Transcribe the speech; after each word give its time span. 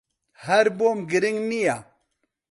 ھەر 0.45 0.65
بۆم 0.77 0.97
گرنگ 1.11 1.39
نییە. 1.49 1.77